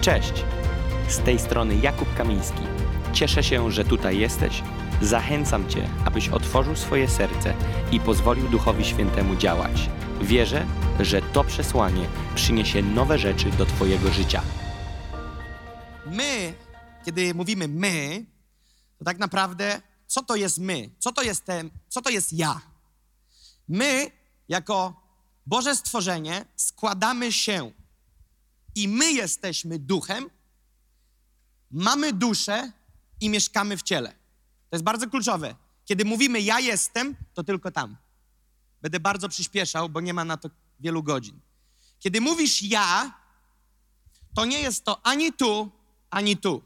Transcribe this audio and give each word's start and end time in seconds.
Cześć! 0.00 0.32
Z 1.08 1.18
tej 1.18 1.38
strony 1.38 1.76
Jakub 1.76 2.14
Kamiński. 2.14 2.62
Cieszę 3.12 3.42
się, 3.42 3.70
że 3.70 3.84
tutaj 3.84 4.18
jesteś. 4.18 4.62
Zachęcam 5.02 5.68
Cię, 5.68 5.88
abyś 6.04 6.28
otworzył 6.28 6.76
swoje 6.76 7.08
serce 7.08 7.54
i 7.92 8.00
pozwolił 8.00 8.48
Duchowi 8.48 8.84
Świętemu 8.84 9.36
działać. 9.36 9.90
Wierzę, 10.20 10.66
że 11.00 11.22
to 11.22 11.44
przesłanie 11.44 12.06
przyniesie 12.34 12.82
nowe 12.82 13.18
rzeczy 13.18 13.50
do 13.50 13.66
Twojego 13.66 14.12
życia. 14.12 14.42
My, 16.06 16.54
kiedy 17.04 17.34
mówimy 17.34 17.68
my, 17.68 18.24
to 18.98 19.04
tak 19.04 19.18
naprawdę 19.18 19.80
co 20.06 20.22
to 20.22 20.36
jest 20.36 20.58
my? 20.58 20.90
Co 20.98 21.12
to 21.12 21.22
jest, 21.22 21.44
ten, 21.44 21.70
co 21.88 22.02
to 22.02 22.10
jest 22.10 22.32
ja? 22.32 22.60
My, 23.68 24.10
jako 24.48 25.02
Boże 25.46 25.76
stworzenie, 25.76 26.44
składamy 26.56 27.32
się 27.32 27.70
i 28.74 28.88
my 28.88 29.12
jesteśmy 29.12 29.78
duchem, 29.78 30.30
mamy 31.70 32.12
duszę 32.12 32.72
i 33.20 33.28
mieszkamy 33.28 33.76
w 33.76 33.82
ciele. 33.82 34.12
To 34.70 34.76
jest 34.76 34.84
bardzo 34.84 35.10
kluczowe. 35.10 35.54
Kiedy 35.84 36.04
mówimy 36.04 36.40
ja 36.40 36.60
jestem, 36.60 37.16
to 37.34 37.44
tylko 37.44 37.70
tam. 37.70 37.96
Będę 38.82 39.00
bardzo 39.00 39.28
przyspieszał, 39.28 39.88
bo 39.88 40.00
nie 40.00 40.14
ma 40.14 40.24
na 40.24 40.36
to 40.36 40.50
wielu 40.80 41.02
godzin. 41.02 41.40
Kiedy 41.98 42.20
mówisz 42.20 42.62
ja, 42.62 43.20
to 44.34 44.44
nie 44.44 44.60
jest 44.60 44.84
to 44.84 45.06
ani 45.06 45.32
tu, 45.32 45.70
ani 46.10 46.36
tu. 46.36 46.62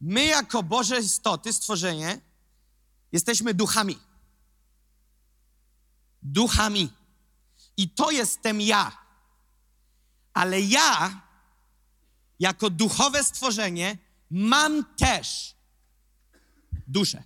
My, 0.00 0.24
jako 0.24 0.62
Boże 0.62 1.00
istoty, 1.00 1.52
stworzenie, 1.52 2.20
jesteśmy 3.12 3.54
duchami. 3.54 3.98
Duchami. 6.22 6.92
I 7.76 7.90
to 7.90 8.10
jestem 8.10 8.60
ja. 8.60 8.99
Ale 10.32 10.60
ja, 10.60 11.20
jako 12.38 12.70
duchowe 12.70 13.24
stworzenie, 13.24 13.98
mam 14.30 14.84
też 14.96 15.54
duszę. 16.86 17.22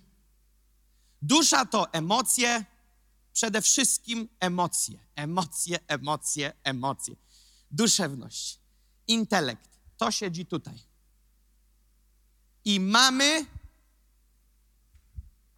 Dusza 1.21 1.65
to 1.65 1.93
emocje, 1.93 2.65
przede 3.33 3.61
wszystkim 3.61 4.29
emocje. 4.39 4.99
Emocje, 5.15 5.79
emocje, 5.87 6.53
emocje. 6.63 7.15
Duszewność, 7.71 8.59
intelekt. 9.07 9.69
To 9.97 10.11
siedzi 10.11 10.45
tutaj. 10.45 10.79
I 12.65 12.79
mamy 12.79 13.45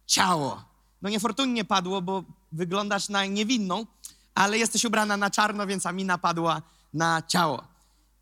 ciało. 0.06 0.64
No 1.02 1.08
niefortunnie 1.08 1.64
padło, 1.64 2.02
bo 2.02 2.24
wyglądasz 2.52 3.08
na 3.08 3.26
niewinną, 3.26 3.86
ale 4.34 4.58
jesteś 4.58 4.84
ubrana 4.84 5.16
na 5.16 5.30
czarno, 5.30 5.66
więc 5.66 5.86
Amina 5.86 6.18
padła 6.18 6.62
na 6.92 7.22
ciało. 7.22 7.68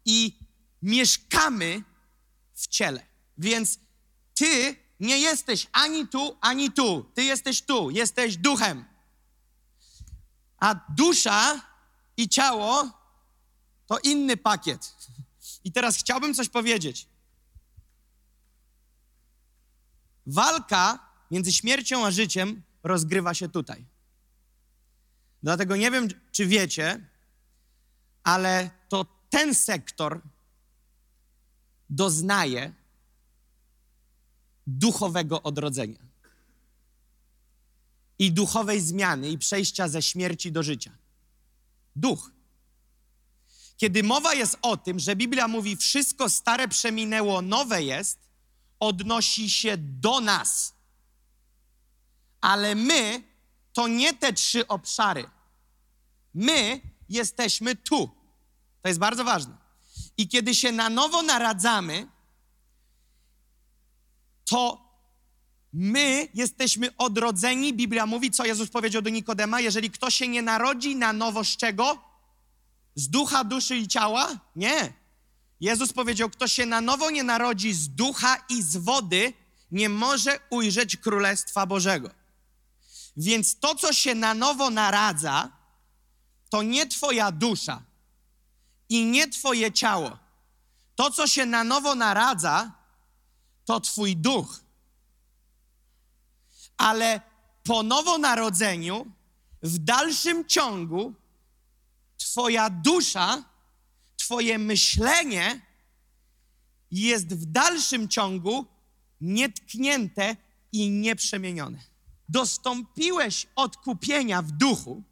I 0.05 0.39
mieszkamy 0.83 1.83
w 2.55 2.67
ciele. 2.67 3.07
Więc 3.39 3.79
ty 4.35 4.77
nie 5.01 5.19
jesteś 5.19 5.67
ani 5.73 6.09
tu, 6.09 6.37
ani 6.41 6.73
tu. 6.73 7.11
Ty 7.15 7.25
jesteś 7.25 7.63
tu, 7.63 7.91
jesteś 7.91 8.37
duchem. 8.37 8.85
A 10.59 10.75
dusza 10.75 11.61
i 12.17 12.29
ciało 12.29 12.91
to 13.87 13.99
inny 13.99 14.37
pakiet. 14.37 14.97
I 15.65 15.73
teraz 15.73 15.97
chciałbym 15.97 16.35
coś 16.35 16.49
powiedzieć. 16.49 17.09
Walka 20.27 20.99
między 21.31 21.53
śmiercią 21.53 22.07
a 22.07 22.11
życiem 22.11 22.63
rozgrywa 22.83 23.35
się 23.35 23.49
tutaj. 23.49 23.87
Dlatego 25.43 25.77
nie 25.77 25.91
wiem, 25.91 26.09
czy 26.33 26.47
wiecie, 26.47 27.09
ale 28.27 28.71
to 28.89 29.07
ten 29.31 29.55
sektor 29.55 30.21
doznaje 31.91 32.73
duchowego 34.67 35.43
odrodzenia 35.43 35.99
i 38.19 38.33
duchowej 38.33 38.81
zmiany 38.81 39.31
i 39.31 39.39
przejścia 39.39 39.89
ze 39.89 40.03
śmierci 40.03 40.53
do 40.53 40.63
życia. 40.63 40.91
Duch. 41.97 42.31
Kiedy 43.77 44.03
mowa 44.03 44.35
jest 44.35 44.59
o 44.63 44.77
tym, 44.77 44.99
że 44.99 45.17
Biblia 45.17 45.49
mówi, 45.49 45.77
wszystko 45.77 46.31
stare 46.31 46.69
przeminęło, 46.69 47.43
nowe 47.43 47.83
jest, 47.83 48.19
odnosi 48.81 49.51
się 49.51 49.77
do 49.77 50.21
nas. 50.21 50.75
Ale 52.41 52.75
my 52.75 53.23
to 53.73 53.89
nie 53.89 54.15
te 54.15 54.33
trzy 54.33 54.67
obszary. 54.67 55.31
My 56.35 56.81
jesteśmy 57.09 57.77
tu. 57.77 58.11
To 58.83 58.89
jest 58.89 59.01
bardzo 59.01 59.25
ważne. 59.25 59.57
I 60.17 60.29
kiedy 60.29 60.55
się 60.55 60.73
na 60.73 60.91
nowo 60.91 61.23
naradzamy, 61.23 62.09
to 64.45 64.87
my 65.73 66.29
jesteśmy 66.35 66.97
odrodzeni. 66.97 67.75
Biblia 67.75 68.07
mówi, 68.07 68.31
co 68.31 68.45
Jezus 68.45 68.71
powiedział 68.71 69.03
do 69.03 69.11
Nikodema, 69.11 69.61
jeżeli 69.61 69.91
ktoś 69.91 70.15
się 70.15 70.29
nie 70.29 70.43
narodzi 70.43 70.97
na 70.97 71.13
nowo 71.13 71.45
z 71.45 71.57
czego? 71.57 71.99
Z 72.95 73.09
ducha, 73.09 73.45
duszy 73.45 73.77
i 73.77 73.89
ciała? 73.89 74.39
Nie. 74.57 74.93
Jezus 75.61 75.93
powiedział, 75.93 76.31
kto 76.31 76.49
się 76.49 76.67
na 76.67 76.81
nowo 76.81 77.11
nie 77.11 77.23
narodzi 77.23 77.73
z 77.73 77.89
ducha 77.89 78.45
i 78.49 78.63
z 78.63 78.77
wody, 78.77 79.33
nie 79.71 79.89
może 79.89 80.41
ujrzeć 80.51 80.97
Królestwa 80.97 81.67
Bożego. 81.67 82.11
Więc 83.17 83.59
to, 83.59 83.75
co 83.75 83.93
się 83.93 84.15
na 84.15 84.35
nowo 84.35 84.71
naradza, 84.71 85.53
to 86.57 86.63
nie 86.63 86.87
Twoja 86.87 87.33
dusza 87.33 87.83
i 88.89 89.05
nie 89.05 89.29
Twoje 89.29 89.73
ciało. 89.73 90.19
To, 90.95 91.11
co 91.11 91.27
się 91.27 91.47
na 91.47 91.65
nowo 91.65 91.95
naradza, 91.95 92.73
to 93.65 93.81
Twój 93.81 94.17
duch. 94.17 94.61
Ale 96.77 97.21
po 97.63 97.83
nowonarodzeniu, 97.83 99.07
w 99.63 99.79
dalszym 99.79 100.45
ciągu, 100.45 101.15
Twoja 102.17 102.71
dusza, 102.71 103.45
Twoje 104.17 104.59
myślenie 104.59 105.61
jest 106.91 107.35
w 107.35 107.45
dalszym 107.45 108.09
ciągu 108.09 108.67
nietknięte 109.21 110.37
i 110.73 110.91
nieprzemienione. 110.91 111.79
Dostąpiłeś 112.29 113.47
odkupienia 113.57 114.43
w 114.43 114.51
duchu 114.51 115.03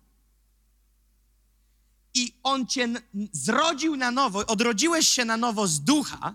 i 2.14 2.32
On 2.42 2.66
cię 2.66 2.88
zrodził 3.32 3.96
na 3.96 4.10
nowo, 4.10 4.46
odrodziłeś 4.46 5.08
się 5.08 5.24
na 5.24 5.36
nowo 5.36 5.66
z 5.66 5.80
ducha, 5.80 6.34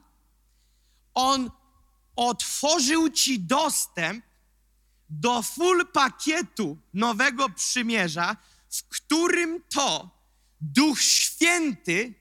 On 1.14 1.52
otworzył 2.16 3.10
ci 3.10 3.40
dostęp 3.40 4.26
do 5.10 5.42
full 5.42 5.88
pakietu 5.88 6.78
nowego 6.94 7.50
przymierza, 7.50 8.38
w 8.70 8.84
którym 8.84 9.64
to 9.70 10.10
Duch 10.62 11.02
Święty 11.02 12.14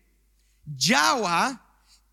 działa 0.66 1.58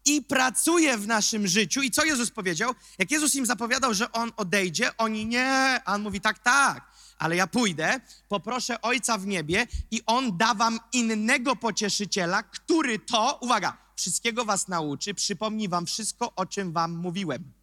i 0.05 0.21
pracuje 0.21 0.97
w 0.97 1.07
naszym 1.07 1.47
życiu. 1.47 1.81
I 1.81 1.91
co 1.91 2.05
Jezus 2.05 2.31
powiedział? 2.31 2.75
Jak 2.97 3.11
Jezus 3.11 3.35
im 3.35 3.45
zapowiadał, 3.45 3.93
że 3.93 4.11
On 4.11 4.31
odejdzie, 4.37 4.97
oni 4.97 5.25
nie, 5.25 5.81
a 5.85 5.93
On 5.93 6.01
mówi 6.01 6.21
tak, 6.21 6.39
tak, 6.39 6.94
ale 7.17 7.35
ja 7.35 7.47
pójdę, 7.47 7.99
poproszę 8.29 8.81
Ojca 8.81 9.17
w 9.17 9.27
niebie 9.27 9.67
i 9.91 10.01
On 10.05 10.37
da 10.37 10.53
wam 10.53 10.79
innego 10.93 11.55
pocieszyciela, 11.55 12.43
który 12.43 12.99
to, 12.99 13.39
uwaga, 13.41 13.77
wszystkiego 13.95 14.45
was 14.45 14.67
nauczy, 14.67 15.13
przypomni 15.13 15.69
wam 15.69 15.85
wszystko, 15.85 16.35
o 16.35 16.45
czym 16.45 16.71
wam 16.71 16.91
mówiłem. 16.91 17.53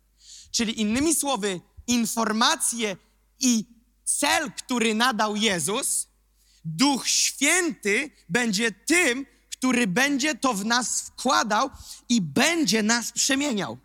Czyli 0.50 0.80
innymi 0.80 1.14
słowy, 1.14 1.60
informacje 1.86 2.96
i 3.40 3.64
cel, 4.04 4.52
który 4.52 4.94
nadał 4.94 5.36
Jezus, 5.36 6.08
Duch 6.64 7.08
Święty 7.08 8.10
będzie 8.28 8.72
tym, 8.72 9.26
który 9.50 9.86
będzie 9.86 10.34
to 10.34 10.54
w 10.54 10.64
nas 10.64 11.00
wkładał 11.00 11.70
i 12.08 12.20
będzie 12.20 12.82
nas 12.82 13.12
przemieniał. 13.12 13.78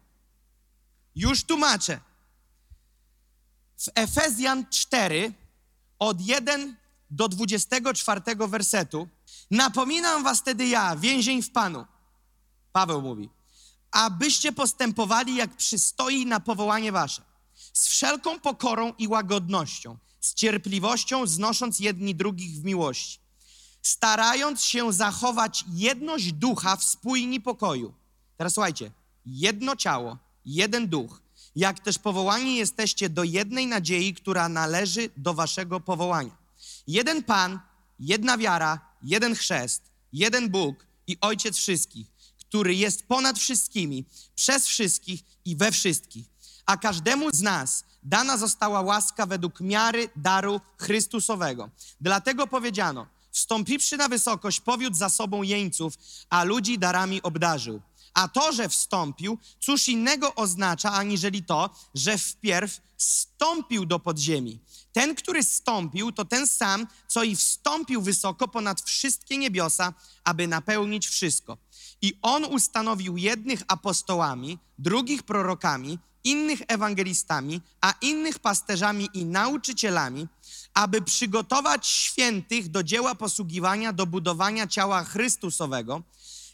Już 1.15 1.43
tłumaczę. 1.43 1.99
W 3.77 3.89
Efezjan 3.95 4.65
4, 4.69 5.33
od 5.99 6.21
1 6.21 6.75
do 7.09 7.27
24 7.27 8.21
wersetu, 8.47 9.07
napominam 9.51 10.23
was 10.23 10.39
wtedy 10.39 10.67
ja, 10.67 10.95
więzień 10.95 11.41
w 11.41 11.51
Panu. 11.51 11.85
Paweł 12.71 13.01
mówi, 13.01 13.29
abyście 13.91 14.51
postępowali 14.51 15.35
jak 15.35 15.57
przystoi 15.57 16.25
na 16.25 16.39
powołanie 16.39 16.91
wasze, 16.91 17.21
z 17.73 17.87
wszelką 17.87 18.39
pokorą 18.39 18.93
i 18.97 19.07
łagodnością, 19.07 19.97
z 20.19 20.33
cierpliwością 20.33 21.27
znosząc 21.27 21.79
jedni 21.79 22.15
drugich 22.15 22.61
w 22.61 22.63
miłości, 22.63 23.19
starając 23.81 24.63
się 24.63 24.93
zachować 24.93 25.65
jedność 25.67 26.33
ducha 26.33 26.75
w 26.75 26.83
spójni 26.83 27.41
pokoju. 27.41 27.93
Teraz 28.37 28.53
słuchajcie, 28.53 28.91
jedno 29.25 29.75
ciało, 29.75 30.17
jeden 30.45 30.87
duch, 30.87 31.21
jak 31.57 31.79
też 31.79 31.99
powołani 31.99 32.55
jesteście 32.55 33.09
do 33.09 33.23
jednej 33.23 33.67
nadziei, 33.67 34.13
która 34.13 34.49
należy 34.49 35.09
do 35.17 35.33
waszego 35.33 35.79
powołania. 35.79 36.37
Jeden 36.87 37.23
Pan, 37.23 37.59
jedna 37.99 38.37
wiara, 38.37 38.79
jeden 39.03 39.35
chrzest, 39.35 39.81
jeden 40.13 40.49
Bóg 40.49 40.85
i 41.07 41.17
Ojciec 41.21 41.57
wszystkich, 41.57 42.07
który 42.39 42.75
jest 42.75 43.07
ponad 43.07 43.39
wszystkimi, 43.39 44.05
przez 44.35 44.67
wszystkich 44.67 45.23
i 45.45 45.55
we 45.55 45.71
wszystkich. 45.71 46.25
A 46.65 46.77
każdemu 46.77 47.29
z 47.33 47.41
nas 47.41 47.83
dana 48.03 48.37
została 48.37 48.81
łaska 48.81 49.25
według 49.25 49.61
miary 49.61 50.09
daru 50.15 50.61
Chrystusowego. 50.77 51.69
Dlatego 52.01 52.47
powiedziano, 52.47 53.07
wstąpiwszy 53.31 53.97
na 53.97 54.07
wysokość, 54.07 54.59
powiódł 54.59 54.95
za 54.95 55.09
sobą 55.09 55.43
jeńców, 55.43 55.93
a 56.29 56.43
ludzi 56.43 56.79
darami 56.79 57.21
obdarzył. 57.21 57.81
A 58.17 58.27
to, 58.27 58.51
że 58.53 58.69
wstąpił, 58.69 59.37
cóż 59.59 59.87
innego 59.89 60.35
oznacza, 60.35 60.93
aniżeli 60.93 61.43
to, 61.43 61.69
że 61.93 62.17
wpierw 62.17 62.81
wstąpił 62.97 63.85
do 63.85 63.99
podziemi. 63.99 64.59
Ten, 64.93 65.15
który 65.15 65.43
wstąpił, 65.43 66.11
to 66.11 66.25
ten 66.25 66.47
sam, 66.47 66.87
co 67.07 67.23
i 67.23 67.35
wstąpił 67.35 68.01
wysoko 68.01 68.47
ponad 68.47 68.81
wszystkie 68.81 69.37
niebiosa, 69.37 69.93
aby 70.23 70.47
napełnić 70.47 71.07
wszystko. 71.07 71.57
I 72.01 72.13
on 72.21 72.45
ustanowił 72.45 73.17
jednych 73.17 73.63
apostołami, 73.67 74.57
drugich 74.77 75.23
prorokami, 75.23 75.99
innych 76.23 76.61
ewangelistami, 76.67 77.61
a 77.81 77.93
innych 78.01 78.39
pasterzami 78.39 79.09
i 79.13 79.25
nauczycielami, 79.25 80.27
aby 80.73 81.01
przygotować 81.01 81.87
świętych 81.87 82.69
do 82.71 82.83
dzieła 82.83 83.15
posługiwania, 83.15 83.93
do 83.93 84.05
budowania 84.05 84.67
ciała 84.67 85.03
Chrystusowego. 85.03 86.01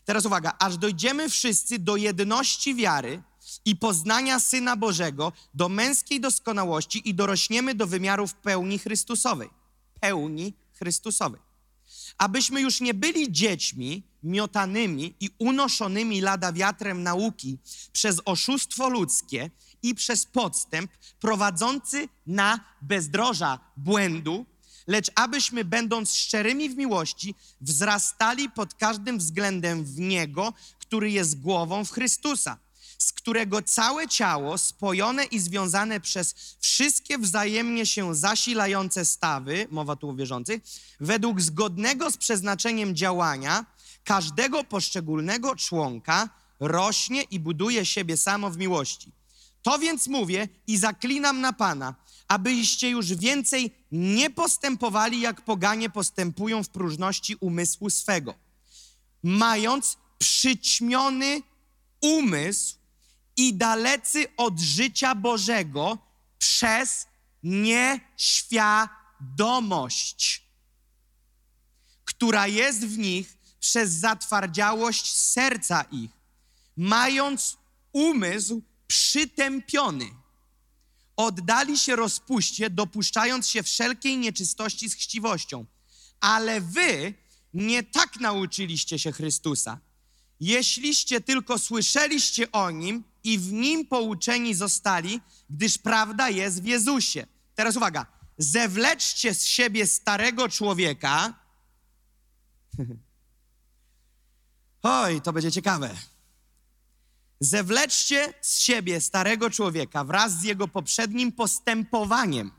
Teraz 0.05 0.25
uwaga, 0.25 0.53
aż 0.59 0.77
dojdziemy 0.77 1.29
wszyscy 1.29 1.79
do 1.79 1.95
jedności 1.95 2.75
wiary 2.75 3.23
i 3.65 3.75
poznania 3.75 4.39
Syna 4.39 4.75
Bożego, 4.75 5.31
do 5.53 5.69
męskiej 5.69 6.21
doskonałości 6.21 7.09
i 7.09 7.13
dorośniemy 7.13 7.75
do 7.75 7.87
wymiarów 7.87 8.33
pełni 8.33 8.79
Chrystusowej. 8.79 9.49
Pełni 9.99 10.53
Chrystusowej. 10.73 11.41
Abyśmy 12.17 12.61
już 12.61 12.81
nie 12.81 12.93
byli 12.93 13.31
dziećmi 13.31 14.03
miotanymi 14.23 15.15
i 15.19 15.29
unoszonymi 15.39 16.21
lada 16.21 16.53
wiatrem 16.53 17.03
nauki 17.03 17.57
przez 17.91 18.21
oszustwo 18.25 18.89
ludzkie 18.89 19.49
i 19.83 19.95
przez 19.95 20.25
podstęp 20.25 20.91
prowadzący 21.19 22.09
na 22.27 22.59
bezdroża 22.81 23.59
błędu, 23.77 24.45
lecz 24.87 25.11
abyśmy, 25.15 25.65
będąc 25.65 26.15
szczerymi 26.15 26.69
w 26.69 26.77
miłości, 26.77 27.35
wzrastali 27.61 28.49
pod 28.49 28.73
każdym 28.73 29.17
względem 29.17 29.85
w 29.85 29.99
Niego, 29.99 30.53
który 30.79 31.11
jest 31.11 31.39
głową 31.39 31.85
w 31.85 31.91
Chrystusa, 31.91 32.57
z 32.97 33.13
którego 33.13 33.61
całe 33.61 34.07
ciało, 34.07 34.57
spojone 34.57 35.25
i 35.25 35.39
związane 35.39 35.99
przez 35.99 36.35
wszystkie 36.59 37.17
wzajemnie 37.17 37.85
się 37.85 38.15
zasilające 38.15 39.05
stawy, 39.05 39.67
mowa 39.71 39.95
tu 39.95 40.09
o 40.09 40.15
wierzących, 40.15 40.61
według 40.99 41.41
zgodnego 41.41 42.11
z 42.11 42.17
przeznaczeniem 42.17 42.95
działania 42.95 43.65
każdego 44.03 44.63
poszczególnego 44.63 45.55
członka 45.55 46.29
rośnie 46.59 47.21
i 47.21 47.39
buduje 47.39 47.85
siebie 47.85 48.17
samo 48.17 48.49
w 48.49 48.57
miłości. 48.57 49.11
To 49.61 49.79
więc 49.79 50.07
mówię 50.07 50.47
i 50.67 50.77
zaklinam 50.77 51.41
na 51.41 51.53
Pana, 51.53 51.95
abyście 52.27 52.89
już 52.89 53.13
więcej 53.13 53.71
nie 53.91 54.29
postępowali, 54.29 55.21
jak 55.21 55.41
poganie 55.41 55.89
postępują 55.89 56.63
w 56.63 56.69
próżności 56.69 57.35
umysłu 57.35 57.89
swego, 57.89 58.33
mając 59.23 59.97
przyćmiony 60.17 61.41
umysł 62.01 62.75
i 63.37 63.53
dalecy 63.53 64.25
od 64.37 64.59
życia 64.59 65.15
Bożego 65.15 65.97
przez 66.37 67.07
nieświadomość, 67.43 70.43
która 72.05 72.47
jest 72.47 72.85
w 72.85 72.97
nich 72.97 73.37
przez 73.59 73.91
zatwardziałość 73.91 75.15
serca 75.15 75.85
ich, 75.91 76.11
mając 76.77 77.57
umysł 77.93 78.61
przytępiony. 78.87 80.22
Oddali 81.15 81.77
się 81.77 81.95
rozpuście, 81.95 82.69
dopuszczając 82.69 83.47
się 83.47 83.63
wszelkiej 83.63 84.17
nieczystości 84.17 84.89
z 84.89 84.95
chciwością. 84.95 85.65
Ale 86.19 86.61
wy 86.61 87.13
nie 87.53 87.83
tak 87.83 88.19
nauczyliście 88.19 88.99
się 88.99 89.11
Chrystusa. 89.11 89.79
Jeśliście 90.39 91.21
tylko 91.21 91.59
słyszeliście 91.59 92.51
o 92.51 92.71
Nim 92.71 93.03
i 93.23 93.39
w 93.39 93.53
Nim 93.53 93.87
pouczeni 93.87 94.55
zostali, 94.55 95.21
gdyż 95.49 95.77
prawda 95.77 96.29
jest 96.29 96.61
w 96.61 96.65
Jezusie. 96.65 97.27
Teraz 97.55 97.75
uwaga. 97.75 98.05
Zewleczcie 98.37 99.33
z 99.33 99.45
siebie 99.45 99.87
starego 99.87 100.49
człowieka. 100.49 101.33
Oj, 104.83 105.21
to 105.21 105.33
będzie 105.33 105.51
ciekawe. 105.51 105.95
Zewleczcie 107.43 108.33
z 108.41 108.59
siebie 108.59 109.01
starego 109.01 109.49
człowieka 109.49 110.03
wraz 110.03 110.39
z 110.39 110.43
jego 110.43 110.67
poprzednim 110.67 111.31
postępowaniem, 111.31 112.51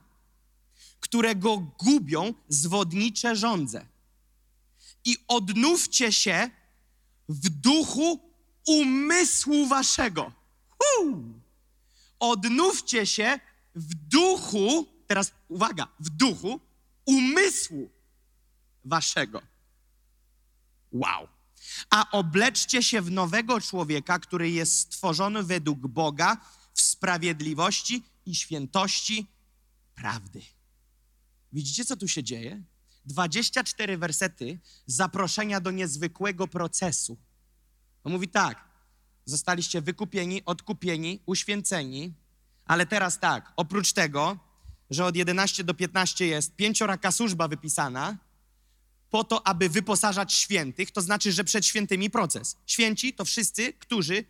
którego 1.01 1.57
gubią 1.59 2.35
zwodnicze 2.49 3.37
żądze. 3.37 3.87
I 5.05 5.17
odnówcie 5.29 6.13
się 6.13 6.51
w 7.29 7.49
duchu 7.49 8.21
umysłu 8.67 9.67
waszego. 9.67 10.33
Uu! 11.01 11.41
Odnówcie 12.19 13.07
się 13.07 13.41
w 13.75 13.95
duchu, 13.95 14.87
teraz 15.07 15.33
uwaga, 15.49 15.89
w 16.01 16.09
duchu 16.11 16.61
umysłu 17.07 17.91
waszego. 18.85 19.43
Wow 20.93 21.34
a 21.91 22.11
obleczcie 22.11 22.83
się 22.83 23.03
w 23.03 23.11
nowego 23.11 23.61
człowieka, 23.61 24.19
który 24.19 24.51
jest 24.51 24.79
stworzony 24.79 25.43
według 25.43 25.79
Boga 25.79 26.37
w 26.75 26.81
sprawiedliwości 26.81 28.03
i 28.27 28.35
świętości 28.35 29.27
prawdy. 29.95 30.43
Widzicie, 31.53 31.85
co 31.85 31.97
tu 31.97 32.09
się 32.09 32.23
dzieje? 32.23 32.63
24 33.07 33.99
wersety 33.99 34.59
zaproszenia 34.87 35.61
do 35.61 35.71
niezwykłego 35.71 36.49
procesu. 36.49 37.19
On 38.05 38.13
mówi 38.13 38.29
tak: 38.29 38.65
zostaliście 39.25 39.81
wykupieni, 39.81 40.45
odkupieni, 40.45 41.21
uświęceni, 41.27 42.15
ale 42.65 42.87
teraz 42.87 43.21
tak, 43.21 43.53
oprócz 43.57 43.93
tego, 43.93 44.39
że 44.91 45.05
od 45.05 45.17
11 45.17 45.65
do 45.65 45.75
15 45.75 46.27
jest 46.27 46.57
pięcioraka 46.57 47.13
służba 47.13 47.49
wypisana, 47.49 48.17
po 49.15 49.25
to, 49.25 49.47
aby 49.47 49.69
wyposażać 49.69 50.33
świętych, 50.33 50.91
to 50.91 51.01
znaczy, 51.01 51.33
że 51.33 51.45
przed 51.45 51.67
świętymi 51.67 52.11
proces. 52.11 52.57
Święci 52.67 53.13
to 53.13 53.25
wszyscy, 53.25 53.73
którzy 53.73 54.25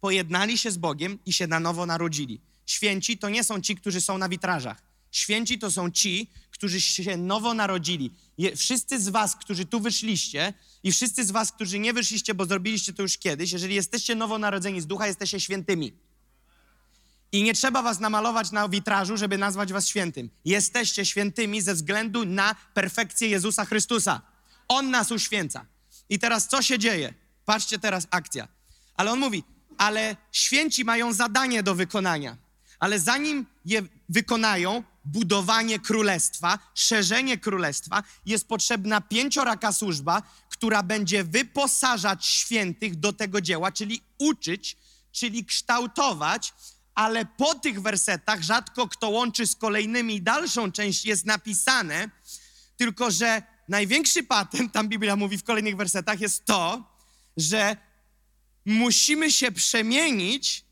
pojednali 0.00 0.58
się 0.58 0.70
z 0.70 0.76
Bogiem 0.76 1.18
i 1.26 1.32
się 1.32 1.46
na 1.46 1.60
nowo 1.60 1.86
narodzili. 1.86 2.40
Święci 2.66 3.18
to 3.18 3.28
nie 3.28 3.44
są 3.44 3.60
ci, 3.60 3.76
którzy 3.76 4.00
są 4.00 4.18
na 4.18 4.28
witrażach. 4.28 4.82
Święci 5.10 5.58
to 5.58 5.70
są 5.70 5.90
ci, 5.90 6.30
którzy 6.50 6.80
się 6.80 7.16
nowo 7.16 7.54
narodzili. 7.54 8.10
Wszyscy 8.56 9.00
z 9.00 9.08
was, 9.08 9.36
którzy 9.36 9.64
tu 9.64 9.80
wyszliście 9.80 10.54
i 10.82 10.92
wszyscy 10.92 11.24
z 11.24 11.30
was, 11.30 11.52
którzy 11.52 11.78
nie 11.78 11.92
wyszliście, 11.92 12.34
bo 12.34 12.46
zrobiliście 12.46 12.92
to 12.92 13.02
już 13.02 13.18
kiedyś, 13.18 13.52
jeżeli 13.52 13.74
jesteście 13.74 14.14
nowonarodzeni 14.14 14.80
z 14.80 14.86
ducha, 14.86 15.06
jesteście 15.06 15.40
świętymi. 15.40 15.92
I 17.32 17.42
nie 17.42 17.54
trzeba 17.54 17.82
was 17.82 18.00
namalować 18.00 18.50
na 18.50 18.68
witrażu, 18.68 19.16
żeby 19.16 19.38
nazwać 19.38 19.72
was 19.72 19.88
świętym. 19.88 20.30
Jesteście 20.44 21.06
świętymi 21.06 21.60
ze 21.60 21.74
względu 21.74 22.24
na 22.24 22.54
perfekcję 22.74 23.28
Jezusa 23.28 23.64
Chrystusa. 23.64 24.29
On 24.70 24.90
nas 24.90 25.10
uświęca. 25.10 25.66
I 26.08 26.18
teraz 26.18 26.48
co 26.48 26.62
się 26.62 26.78
dzieje? 26.78 27.14
Patrzcie 27.44 27.78
teraz 27.78 28.06
akcja. 28.10 28.48
Ale 28.94 29.12
on 29.12 29.18
mówi, 29.18 29.44
ale 29.78 30.16
święci 30.32 30.84
mają 30.84 31.12
zadanie 31.12 31.62
do 31.62 31.74
wykonania. 31.74 32.36
Ale 32.78 33.00
zanim 33.00 33.46
je 33.64 33.82
wykonają, 34.08 34.82
budowanie 35.04 35.78
królestwa, 35.78 36.58
szerzenie 36.74 37.38
królestwa, 37.38 38.02
jest 38.26 38.48
potrzebna 38.48 39.00
pięcioraka 39.00 39.72
służba, 39.72 40.22
która 40.48 40.82
będzie 40.82 41.24
wyposażać 41.24 42.26
świętych 42.26 42.96
do 42.96 43.12
tego 43.12 43.40
dzieła, 43.40 43.72
czyli 43.72 44.02
uczyć, 44.18 44.76
czyli 45.12 45.44
kształtować, 45.44 46.54
ale 46.94 47.24
po 47.24 47.54
tych 47.54 47.82
wersetach 47.82 48.42
rzadko 48.42 48.88
kto 48.88 49.08
łączy 49.08 49.46
z 49.46 49.56
kolejnymi 49.56 50.22
dalszą 50.22 50.72
część 50.72 51.04
jest 51.04 51.26
napisane, 51.26 52.10
tylko 52.76 53.10
że 53.10 53.42
największy 53.70 54.22
patent, 54.22 54.72
tam 54.72 54.88
Biblia 54.88 55.16
mówi 55.16 55.38
w 55.38 55.44
kolejnych 55.44 55.76
wersetach, 55.76 56.20
jest 56.20 56.44
to, 56.44 56.84
że 57.36 57.76
musimy 58.66 59.32
się 59.32 59.52
przemienić 59.52 60.64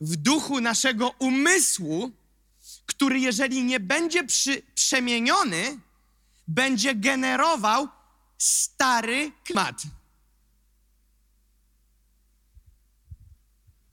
w 0.00 0.16
duchu 0.16 0.60
naszego 0.60 1.08
umysłu, 1.18 2.10
który 2.86 3.20
jeżeli 3.20 3.64
nie 3.64 3.80
będzie 3.80 4.24
przy, 4.24 4.62
przemieniony, 4.74 5.78
będzie 6.48 6.94
generował 6.94 7.88
stary 8.38 9.32
klimat. 9.44 9.82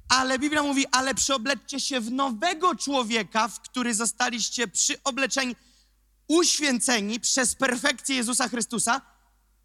Ale 0.10 0.40
Biblia 0.40 0.64
mówi, 0.64 0.86
ale 0.92 1.16
przyobleczcie 1.16 1.80
się 1.80 2.00
w 2.00 2.12
nowego 2.12 2.76
człowieka, 2.76 3.48
w 3.48 3.62
który 3.62 3.94
zostaliście 3.94 4.68
przyobleczeni 4.68 5.56
uświęceni 6.28 7.20
przez 7.20 7.56
perfekcję 7.56 8.16
Jezusa 8.16 8.50
Chrystusa, 8.50 9.02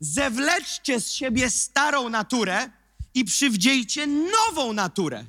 zewleczcie 0.00 1.00
z 1.00 1.12
siebie 1.12 1.50
starą 1.50 2.08
naturę 2.08 2.70
i 3.14 3.24
przywdziejcie 3.24 4.06
nową 4.06 4.72
naturę. 4.72 5.24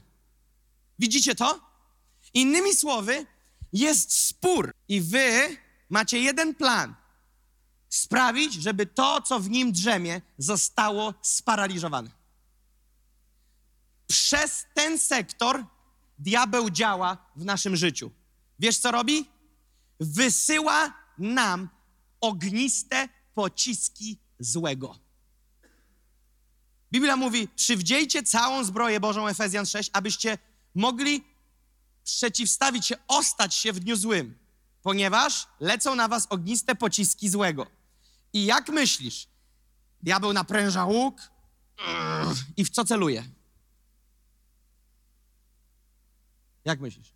Widzicie 1.00 1.36
to? 1.36 1.60
Innymi 2.34 2.76
słowy, 2.76 3.26
jest 3.74 4.14
spór 4.14 4.72
i 4.88 5.02
wy 5.02 5.58
macie 5.90 6.20
jeden 6.20 6.56
plan. 6.56 6.96
Sprawić, 7.90 8.54
żeby 8.54 8.86
to, 8.86 9.22
co 9.22 9.40
w 9.40 9.50
nim 9.50 9.72
drzemie, 9.72 10.22
zostało 10.38 11.14
sparaliżowane. 11.22 12.10
Przez 14.08 14.66
ten 14.74 15.00
sektor 15.00 15.66
diabeł 16.20 16.70
działa 16.70 17.32
w 17.36 17.46
naszym 17.46 17.76
życiu. 17.76 18.12
Wiesz, 18.60 18.78
co 18.78 18.92
robi? 18.92 19.30
Wysyła 20.00 21.01
nam 21.22 21.70
ogniste 22.22 23.10
pociski 23.34 24.20
złego. 24.40 25.00
Biblia 26.92 27.16
mówi: 27.16 27.48
przywdziejcie 27.48 28.24
całą 28.24 28.64
zbroję 28.64 29.00
Bożą, 29.00 29.28
Efezjan 29.28 29.66
6, 29.66 29.90
abyście 29.94 30.38
mogli 30.76 31.24
przeciwstawić 32.04 32.86
się, 32.86 32.96
ostać 33.08 33.56
się 33.56 33.74
w 33.74 33.80
dniu 33.80 33.96
złym, 33.96 34.38
ponieważ 34.82 35.48
lecą 35.60 35.96
na 35.96 36.08
was 36.08 36.28
ogniste 36.30 36.76
pociski 36.76 37.30
złego. 37.30 37.68
I 38.34 38.46
jak 38.46 38.70
myślisz? 38.70 39.28
Diabeł 40.02 40.34
napręża 40.34 40.86
łuk 40.86 41.22
i 42.58 42.66
w 42.66 42.70
co 42.70 42.86
celuje? 42.86 43.24
Jak 46.66 46.80
myślisz? 46.80 47.14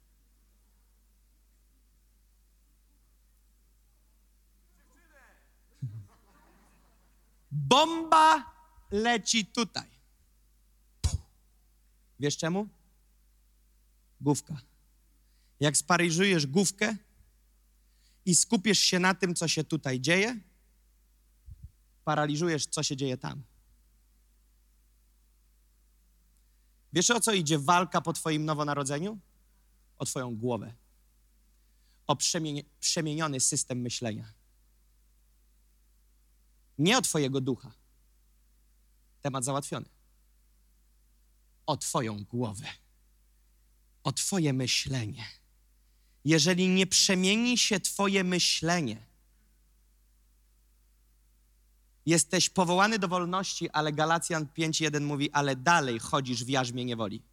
Bomba 7.55 8.53
leci 8.91 9.45
tutaj. 9.45 9.89
Wiesz 12.19 12.37
czemu? 12.37 12.67
Główka. 14.21 14.61
Jak 15.59 15.77
sparyżujesz 15.77 16.47
główkę 16.47 16.95
i 18.25 18.35
skupisz 18.35 18.79
się 18.79 18.99
na 18.99 19.13
tym, 19.13 19.35
co 19.35 19.47
się 19.47 19.63
tutaj 19.63 19.99
dzieje, 19.99 20.39
paraliżujesz, 22.03 22.65
co 22.65 22.83
się 22.83 22.97
dzieje 22.97 23.17
tam. 23.17 23.43
Wiesz, 26.93 27.11
o 27.11 27.19
co 27.19 27.33
idzie 27.33 27.59
walka 27.59 28.01
po 28.01 28.13
Twoim 28.13 28.45
nowonarodzeniu? 28.45 29.19
O 29.97 30.05
Twoją 30.05 30.35
głowę. 30.35 30.73
O 32.07 32.15
przemieni- 32.15 32.65
przemieniony 32.79 33.39
system 33.39 33.81
myślenia. 33.81 34.33
Nie 36.77 36.97
o 36.97 37.01
Twojego 37.01 37.41
ducha. 37.41 37.71
Temat 39.21 39.43
załatwiony. 39.43 39.85
O 41.65 41.77
Twoją 41.77 42.23
głowę. 42.23 42.67
O 44.03 44.11
Twoje 44.11 44.53
myślenie. 44.53 45.25
Jeżeli 46.25 46.67
nie 46.67 46.87
przemieni 46.87 47.57
się 47.57 47.79
Twoje 47.79 48.23
myślenie, 48.23 49.05
jesteś 52.05 52.49
powołany 52.49 52.99
do 52.99 53.07
wolności, 53.07 53.69
ale 53.69 53.93
Galacjan 53.93 54.45
5.1 54.45 55.01
mówi, 55.01 55.31
ale 55.31 55.55
dalej 55.55 55.99
chodzisz 55.99 56.43
w 56.43 56.49
jarzmie 56.49 56.85
niewoli. 56.85 57.23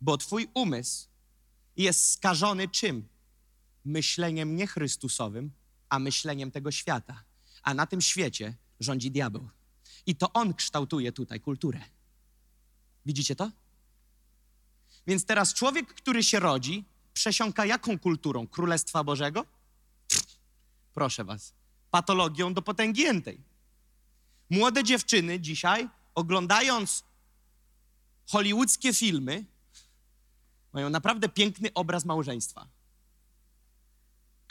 Bo 0.00 0.18
Twój 0.18 0.48
umysł 0.54 1.08
jest 1.76 2.12
skażony 2.12 2.68
czym? 2.68 3.08
Myśleniem 3.84 4.56
nie 4.56 4.66
Chrystusowym, 4.66 5.52
a 5.88 5.98
myśleniem 5.98 6.50
tego 6.50 6.70
świata. 6.70 7.24
A 7.62 7.74
na 7.74 7.86
tym 7.86 8.00
świecie 8.00 8.54
rządzi 8.82 9.10
diabeł. 9.10 9.48
I 10.06 10.16
to 10.16 10.32
on 10.32 10.54
kształtuje 10.54 11.12
tutaj 11.12 11.40
kulturę. 11.40 11.80
Widzicie 13.06 13.36
to? 13.36 13.50
Więc 15.06 15.24
teraz 15.24 15.54
człowiek, 15.54 15.94
który 15.94 16.22
się 16.22 16.40
rodzi, 16.40 16.84
przesiąka 17.14 17.66
jaką 17.66 17.98
kulturą? 17.98 18.46
Królestwa 18.46 19.04
Bożego? 19.04 19.44
Proszę 20.94 21.24
was. 21.24 21.52
Patologią 21.90 22.54
do 22.54 22.62
potęgi 22.62 23.02
jętej. 23.02 23.40
Młode 24.50 24.84
dziewczyny 24.84 25.40
dzisiaj, 25.40 25.88
oglądając 26.14 27.04
hollywoodzkie 28.30 28.94
filmy, 28.94 29.44
mają 30.72 30.90
naprawdę 30.90 31.28
piękny 31.28 31.72
obraz 31.74 32.04
małżeństwa. 32.04 32.68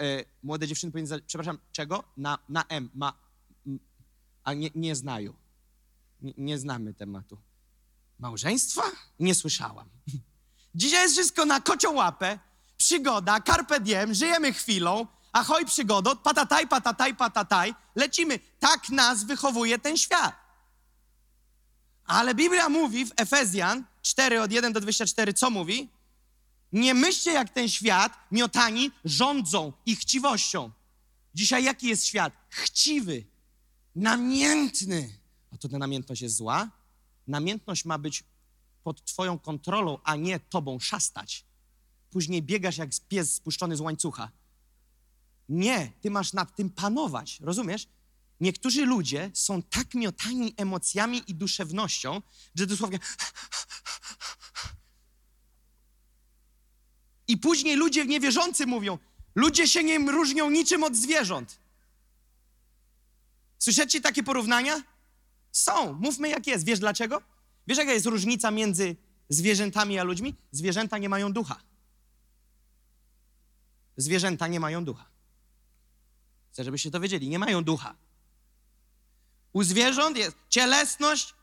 E, 0.02 0.26
młode 0.44 0.68
dziewczyny 0.68 0.92
powinny, 0.92 1.08
za- 1.08 1.20
przepraszam, 1.28 1.58
czego? 1.72 2.04
Na, 2.18 2.38
na 2.50 2.66
M, 2.70 2.90
ma, 2.96 3.14
a 4.44 4.54
nie, 4.54 4.70
nie 4.76 4.96
znają. 4.96 5.34
Nie, 6.22 6.34
nie 6.38 6.60
znamy 6.60 6.94
tematu. 6.94 7.38
Małżeństwa? 8.20 8.82
Nie 9.20 9.36
słyszałam. 9.36 9.90
Dzisiaj 10.76 11.02
jest 11.02 11.14
wszystko 11.14 11.46
na 11.46 11.62
kocią 11.62 11.94
łapę, 11.94 12.40
przygoda, 12.78 13.42
carpe 13.42 13.80
diem, 13.80 14.14
żyjemy 14.14 14.54
chwilą, 14.54 15.08
ahoj 15.32 15.66
przygodo, 15.66 16.16
patataj, 16.16 16.68
patataj, 16.68 17.16
patataj, 17.16 17.76
lecimy. 17.96 18.40
Tak 18.60 18.90
nas 18.90 19.24
wychowuje 19.24 19.80
ten 19.80 19.98
świat. 19.98 20.36
Ale 22.06 22.36
Biblia 22.36 22.70
mówi 22.70 23.06
w 23.06 23.12
Efezjan 23.18 23.84
4 24.02 24.42
od 24.42 24.52
1 24.52 24.74
do 24.74 24.82
24, 24.82 25.34
co 25.34 25.50
mówi? 25.50 25.90
Nie 26.72 26.94
myślcie 26.94 27.32
jak 27.32 27.50
ten 27.50 27.70
świat, 27.70 28.14
miotani 28.32 28.92
rządzą 29.06 29.74
ich 29.86 30.00
chciwością. 30.00 30.72
Dzisiaj 31.36 31.64
jaki 31.64 31.88
jest 31.88 32.06
świat? 32.06 32.34
Chciwy, 32.50 33.26
namiętny. 33.96 35.20
A 35.52 35.58
to 35.58 35.70
ta 35.70 35.78
namiętność 35.78 36.22
jest 36.22 36.36
zła? 36.36 36.72
Namiętność 37.28 37.86
ma 37.86 37.98
być 37.98 38.24
pod 38.84 39.06
twoją 39.06 39.40
kontrolą, 39.40 39.98
a 40.04 40.16
nie 40.16 40.40
tobą 40.40 40.80
szastać. 40.80 41.46
Później 42.10 42.44
biegasz 42.44 42.78
jak 42.78 42.90
pies 43.08 43.36
spuszczony 43.36 43.76
z 43.76 43.82
łańcucha. 43.82 44.32
Nie, 45.50 45.92
ty 46.02 46.12
masz 46.12 46.34
nad 46.34 46.56
tym 46.56 46.70
panować, 46.70 47.40
rozumiesz? 47.40 47.88
Niektórzy 48.40 48.86
ludzie 48.86 49.32
są 49.34 49.64
tak 49.64 49.94
miotani 49.94 50.54
emocjami 50.58 51.24
i 51.28 51.36
duszewnością, 51.36 52.22
że 52.56 52.68
dosłownie. 52.68 53.00
I 57.28 57.38
później 57.38 57.76
ludzie 57.76 58.06
niewierzący 58.06 58.66
mówią: 58.66 58.98
Ludzie 59.36 59.68
się 59.68 59.84
nie 59.84 60.00
różnią 60.12 60.50
niczym 60.50 60.84
od 60.84 60.96
zwierząt. 60.96 61.61
Słyszycie 63.62 64.02
takie 64.02 64.24
porównania? 64.24 64.84
Są. 65.52 65.94
Mówmy 65.94 66.30
jak 66.30 66.48
jest. 66.48 66.66
Wiesz 66.66 66.80
dlaczego? 66.80 67.22
Wiesz, 67.68 67.78
jaka 67.78 67.94
jest 67.94 68.06
różnica 68.06 68.52
między 68.52 68.96
zwierzętami 69.30 70.00
a 70.00 70.04
ludźmi? 70.04 70.36
Zwierzęta 70.52 70.98
nie 70.98 71.10
mają 71.10 71.34
ducha. 71.34 71.62
Zwierzęta 73.98 74.48
nie 74.48 74.60
mają 74.60 74.86
ducha. 74.86 75.06
Chcę, 76.52 76.64
żebyście 76.64 76.92
to 76.92 77.00
wiedzieli. 77.00 77.30
Nie 77.30 77.40
mają 77.40 77.64
ducha. 77.64 77.96
U 79.54 79.64
zwierząt 79.64 80.18
jest 80.18 80.36
cielesność, 80.50 81.36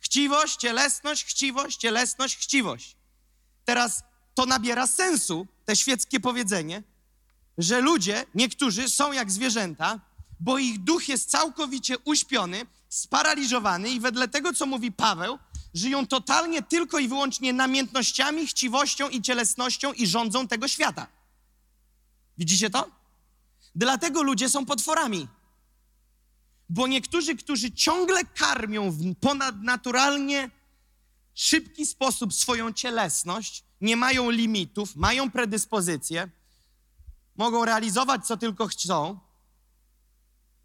chciwość, 0.00 0.56
cielesność, 0.56 1.24
chciwość, 1.24 1.76
cielesność, 1.76 2.36
chciwość. 2.36 2.96
Teraz 3.64 4.02
to 4.34 4.46
nabiera 4.46 4.86
sensu, 4.86 5.46
te 5.64 5.76
świeckie 5.76 6.20
powiedzenie, 6.20 6.82
że 7.58 7.80
ludzie, 7.80 8.26
niektórzy 8.34 8.88
są 8.88 9.12
jak 9.12 9.30
zwierzęta, 9.30 10.00
bo 10.42 10.58
ich 10.58 10.78
duch 10.78 11.08
jest 11.08 11.30
całkowicie 11.30 11.98
uśpiony, 11.98 12.66
sparaliżowany 12.88 13.90
i 13.90 14.00
wedle 14.00 14.28
tego, 14.28 14.52
co 14.52 14.66
mówi 14.66 14.92
Paweł, 14.92 15.38
żyją 15.74 16.06
totalnie 16.06 16.62
tylko 16.62 16.98
i 16.98 17.08
wyłącznie 17.08 17.52
namiętnościami, 17.52 18.46
chciwością 18.46 19.08
i 19.08 19.22
cielesnością 19.22 19.92
i 19.92 20.06
rządzą 20.06 20.48
tego 20.48 20.68
świata. 20.68 21.06
Widzicie 22.38 22.70
to? 22.70 22.90
Dlatego 23.74 24.22
ludzie 24.22 24.48
są 24.48 24.66
potworami. 24.66 25.28
Bo 26.68 26.86
niektórzy, 26.86 27.36
którzy 27.36 27.72
ciągle 27.72 28.24
karmią 28.24 28.90
w 28.90 29.14
ponadnaturalnie 29.14 30.50
szybki 31.34 31.86
sposób 31.86 32.34
swoją 32.34 32.72
cielesność, 32.72 33.64
nie 33.80 33.96
mają 33.96 34.30
limitów, 34.30 34.96
mają 34.96 35.30
predyspozycje, 35.30 36.28
mogą 37.36 37.64
realizować 37.64 38.26
co 38.26 38.36
tylko 38.36 38.66
chcą, 38.66 39.20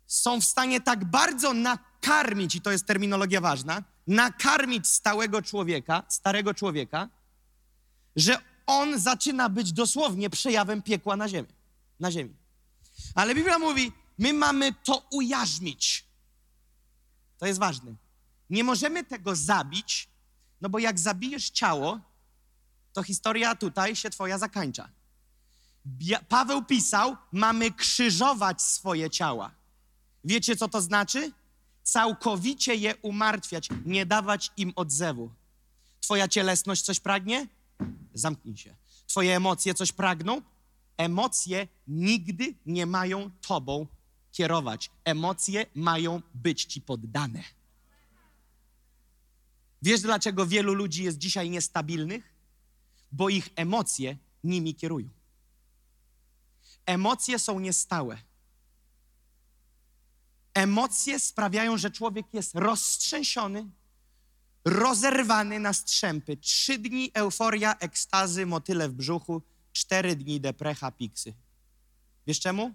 są 0.07 0.41
w 0.41 0.45
stanie 0.45 0.81
tak 0.81 1.05
bardzo 1.05 1.53
nakarmić, 1.53 2.55
i 2.55 2.61
to 2.61 2.71
jest 2.71 2.85
terminologia 2.85 3.41
ważna, 3.41 3.83
nakarmić 4.07 4.87
stałego 4.87 5.41
człowieka, 5.41 6.03
starego 6.09 6.53
człowieka, 6.53 7.09
że 8.15 8.37
on 8.65 8.99
zaczyna 8.99 9.49
być 9.49 9.73
dosłownie 9.73 10.29
przejawem 10.29 10.81
piekła 10.81 11.15
na 11.15 11.29
ziemi. 11.29 11.47
Na 11.99 12.11
ziemi. 12.11 12.35
Ale 13.15 13.35
Biblia 13.35 13.59
mówi, 13.59 13.91
my 14.17 14.33
mamy 14.33 14.73
to 14.73 15.07
ujarzmić. 15.11 16.05
To 17.37 17.45
jest 17.45 17.59
ważne. 17.59 17.95
Nie 18.49 18.63
możemy 18.63 19.03
tego 19.03 19.35
zabić, 19.35 20.09
no 20.61 20.69
bo 20.69 20.79
jak 20.79 20.99
zabijesz 20.99 21.49
ciało, 21.49 21.99
to 22.93 23.03
historia 23.03 23.55
tutaj 23.55 23.95
się 23.95 24.09
twoja 24.09 24.37
zakańcza. 24.37 24.89
Paweł 26.29 26.65
pisał, 26.65 27.17
mamy 27.31 27.71
krzyżować 27.71 28.61
swoje 28.61 29.09
ciała. 29.09 29.56
Wiecie, 30.24 30.55
co 30.55 30.67
to 30.67 30.81
znaczy? 30.81 31.31
Całkowicie 31.83 32.75
je 32.75 32.95
umartwiać, 32.95 33.69
nie 33.86 34.05
dawać 34.05 34.51
im 34.57 34.74
odzewu. 34.75 35.31
Twoja 36.01 36.27
cielesność 36.27 36.81
coś 36.81 37.00
pragnie? 37.00 37.47
Zamknij 38.13 38.57
się. 38.57 38.75
Twoje 39.07 39.36
emocje 39.36 39.74
coś 39.74 39.91
pragną? 39.91 40.41
Emocje 40.97 41.67
nigdy 41.88 42.55
nie 42.65 42.86
mają 42.86 43.31
tobą 43.41 43.88
kierować. 44.31 44.91
Emocje 45.05 45.65
mają 45.75 46.21
być 46.33 46.65
ci 46.65 46.81
poddane. 46.81 47.43
Wiesz, 49.81 50.01
dlaczego 50.01 50.45
wielu 50.45 50.74
ludzi 50.74 51.03
jest 51.03 51.17
dzisiaj 51.17 51.50
niestabilnych? 51.50 52.33
Bo 53.12 53.29
ich 53.29 53.50
emocje 53.55 54.17
nimi 54.43 54.75
kierują. 54.75 55.09
Emocje 56.86 57.39
są 57.39 57.59
niestałe. 57.59 58.17
Emocje 60.57 61.19
sprawiają, 61.19 61.77
że 61.77 61.91
człowiek 61.91 62.33
jest 62.33 62.55
roztrzęsiony, 62.55 63.69
rozerwany 64.65 65.59
na 65.59 65.73
strzępy. 65.73 66.37
Trzy 66.37 66.77
dni 66.77 67.11
euforia, 67.13 67.75
ekstazy, 67.79 68.45
motyle 68.45 68.89
w 68.89 68.93
brzuchu, 68.93 69.41
cztery 69.71 70.15
dni 70.15 70.41
deprecha, 70.41 70.91
piksy. 70.91 71.33
Wiesz 72.27 72.39
czemu? 72.39 72.73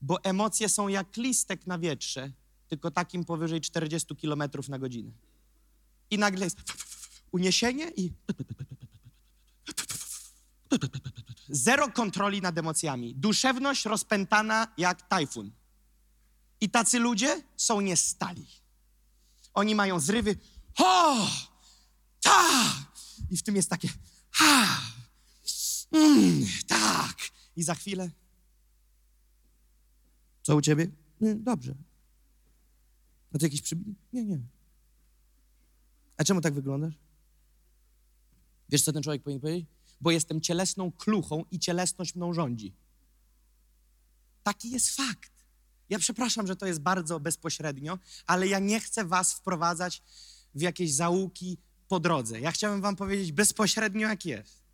Bo 0.00 0.24
emocje 0.24 0.68
są 0.68 0.88
jak 0.88 1.16
listek 1.16 1.66
na 1.66 1.78
wietrze, 1.78 2.32
tylko 2.68 2.90
takim 2.90 3.24
powyżej 3.24 3.60
40 3.60 4.16
km 4.16 4.42
na 4.68 4.78
godzinę. 4.78 5.12
I 6.10 6.18
nagle 6.18 6.44
jest 6.44 6.58
uniesienie 7.32 7.90
i 7.96 8.12
zero 11.48 11.90
kontroli 11.90 12.40
nad 12.40 12.58
emocjami. 12.58 13.14
Duszewność 13.14 13.84
rozpętana 13.84 14.66
jak 14.78 15.08
tajfun. 15.08 15.63
I 16.60 16.70
tacy 16.70 16.98
ludzie 16.98 17.42
są 17.56 17.80
niestali. 17.80 18.46
Oni 19.54 19.74
mają 19.74 20.00
zrywy. 20.00 20.36
O! 20.78 21.28
Ta! 22.22 22.74
I 23.30 23.36
w 23.36 23.42
tym 23.42 23.56
jest 23.56 23.70
takie. 23.70 23.88
Ha! 24.30 24.80
Mm, 25.92 26.46
tak! 26.66 27.16
I 27.56 27.62
za 27.62 27.74
chwilę. 27.74 28.10
Co 30.42 30.56
u 30.56 30.60
ciebie? 30.60 30.90
Dobrze. 31.20 31.74
A 33.34 33.38
to 33.38 33.46
jakiś 33.46 33.62
przybi... 33.62 33.94
Nie, 34.12 34.24
nie. 34.24 34.40
A 36.16 36.24
czemu 36.24 36.40
tak 36.40 36.54
wyglądasz? 36.54 36.94
Wiesz, 38.68 38.82
co 38.82 38.92
ten 38.92 39.02
człowiek 39.02 39.22
powinien 39.22 39.40
powiedzieć? 39.40 39.66
Bo 40.00 40.10
jestem 40.10 40.40
cielesną 40.40 40.92
kluchą 40.92 41.44
i 41.50 41.58
cielesność 41.58 42.14
mną 42.14 42.34
rządzi. 42.34 42.74
Taki 44.42 44.70
jest 44.70 44.90
fakt. 44.90 45.32
Ja 45.90 45.98
przepraszam, 45.98 46.46
że 46.46 46.56
to 46.56 46.66
jest 46.66 46.80
bardzo 46.80 47.20
bezpośrednio, 47.20 47.98
ale 48.26 48.48
ja 48.48 48.58
nie 48.58 48.80
chcę 48.80 49.04
was 49.04 49.32
wprowadzać 49.32 50.02
w 50.54 50.60
jakieś 50.60 50.92
zaułki 50.92 51.58
po 51.88 52.00
drodze. 52.00 52.40
Ja 52.40 52.52
chciałem 52.52 52.80
wam 52.80 52.96
powiedzieć 52.96 53.32
bezpośrednio, 53.32 54.08
jak 54.08 54.26
jest. 54.26 54.64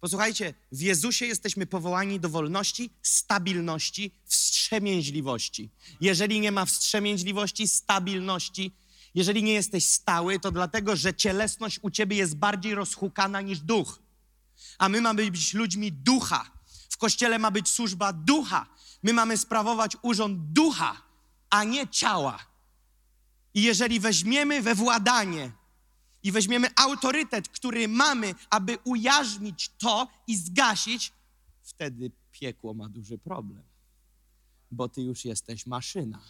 Posłuchajcie, 0.00 0.54
w 0.72 0.80
Jezusie 0.80 1.26
jesteśmy 1.26 1.66
powołani 1.66 2.20
do 2.20 2.28
wolności, 2.28 2.90
stabilności, 3.02 4.14
wstrzemięźliwości. 4.24 5.70
Jeżeli 6.00 6.40
nie 6.40 6.52
ma 6.52 6.64
wstrzemięźliwości, 6.64 7.68
stabilności, 7.68 8.76
jeżeli 9.14 9.42
nie 9.42 9.52
jesteś 9.52 9.86
stały, 9.86 10.40
to 10.40 10.50
dlatego, 10.50 10.96
że 10.96 11.14
cielesność 11.14 11.78
u 11.82 11.90
ciebie 11.90 12.16
jest 12.16 12.36
bardziej 12.36 12.74
rozhukana 12.74 13.40
niż 13.40 13.60
duch. 13.60 14.02
A 14.78 14.88
my 14.88 15.00
mamy 15.00 15.30
być 15.30 15.54
ludźmi 15.54 15.92
ducha. 15.92 16.50
W 16.90 16.96
kościele 16.96 17.38
ma 17.38 17.50
być 17.50 17.68
służba 17.68 18.12
ducha. 18.12 18.66
My 19.04 19.12
mamy 19.12 19.38
sprawować 19.38 19.96
urząd 20.02 20.52
ducha, 20.52 21.02
a 21.50 21.64
nie 21.64 21.88
ciała. 21.88 22.38
I 23.54 23.62
jeżeli 23.62 24.00
weźmiemy 24.00 24.62
we 24.62 24.74
władanie 24.74 25.52
i 26.22 26.32
weźmiemy 26.32 26.68
autorytet, 26.76 27.48
który 27.48 27.88
mamy, 27.88 28.34
aby 28.50 28.78
ujarzmić 28.84 29.68
to 29.78 30.08
i 30.26 30.36
zgasić, 30.36 31.12
wtedy 31.62 32.10
piekło 32.32 32.74
ma 32.74 32.88
duży 32.88 33.18
problem, 33.18 33.62
bo 34.70 34.88
ty 34.88 35.02
już 35.02 35.24
jesteś 35.24 35.66
maszyna. 35.66 36.20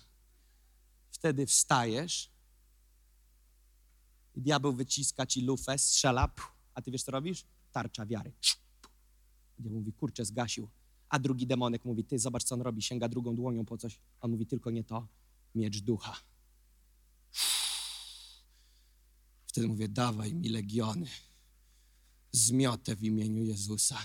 Wtedy 1.11 1.47
wstajesz 1.47 2.31
i 4.35 4.41
diabeł 4.41 4.73
wyciska 4.73 5.27
ci 5.27 5.43
lufę, 5.43 5.79
strzela, 5.79 6.29
a 6.75 6.83
ty 6.83 6.91
wiesz 6.91 7.03
co 7.03 7.13
robisz? 7.13 7.45
Tarcza 7.73 8.07
wiary. 8.07 8.33
Diabeł 9.59 9.79
mówi, 9.79 9.93
kurczę, 9.93 10.25
zgasił. 10.25 10.69
A 11.15 11.19
drugi 11.19 11.47
demonek 11.47 11.85
mówi, 11.85 12.05
ty 12.05 12.19
zobacz 12.19 12.45
co 12.45 12.55
on 12.55 12.63
robi, 12.63 12.83
sięga 12.83 13.09
drugą 13.09 13.35
dłonią 13.35 13.65
po 13.65 13.79
coś. 13.79 13.99
On 14.21 14.31
mówi, 14.31 14.47
tylko 14.47 14.71
nie 14.71 14.85
to, 14.85 15.07
miecz 15.55 15.81
ducha. 15.81 16.17
Wtedy 19.47 19.69
mówię, 19.69 19.89
dawaj 19.89 20.35
mi 20.35 20.49
legiony, 20.49 21.07
zmiotę 22.33 22.97
w 22.97 23.03
imieniu 23.03 23.43
Jezusa. 23.43 23.99